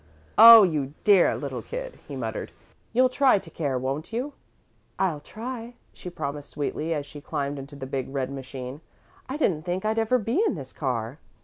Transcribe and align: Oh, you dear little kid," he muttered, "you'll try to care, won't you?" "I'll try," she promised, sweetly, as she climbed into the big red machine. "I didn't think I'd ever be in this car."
Oh, 0.39 0.63
you 0.63 0.95
dear 1.03 1.35
little 1.35 1.61
kid," 1.61 1.99
he 2.07 2.15
muttered, 2.15 2.51
"you'll 2.91 3.07
try 3.07 3.37
to 3.37 3.49
care, 3.51 3.77
won't 3.77 4.11
you?" 4.11 4.33
"I'll 4.97 5.19
try," 5.19 5.75
she 5.93 6.09
promised, 6.09 6.49
sweetly, 6.49 6.91
as 6.91 7.05
she 7.05 7.21
climbed 7.21 7.59
into 7.59 7.75
the 7.75 7.85
big 7.85 8.11
red 8.11 8.31
machine. 8.31 8.81
"I 9.29 9.37
didn't 9.37 9.61
think 9.61 9.85
I'd 9.85 9.99
ever 9.99 10.17
be 10.17 10.43
in 10.43 10.55
this 10.55 10.73
car." 10.73 11.19